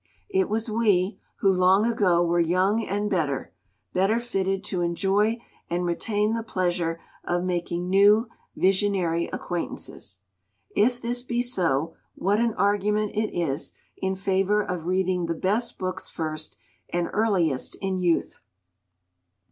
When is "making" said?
7.43-7.87